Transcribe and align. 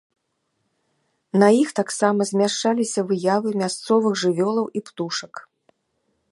На 1.43 1.49
іх 1.63 1.69
таксама 1.81 2.21
змяшчаліся 2.31 2.99
выявы 3.11 3.49
мясцовых 3.63 4.13
жывёлаў 4.25 4.65
і 4.81 4.87
птушак. 4.89 5.33